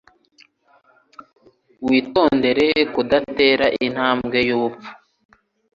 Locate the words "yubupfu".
4.47-4.89